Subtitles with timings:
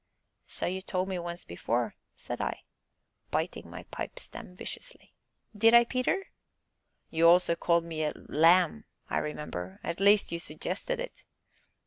[0.47, 2.63] "So you told me once before," said I,
[3.29, 5.13] biting my pipe stem viciously.
[5.55, 6.31] "Did I, Peter?"
[7.11, 11.23] "You also called me a lamb, I remember at least, you suggested it."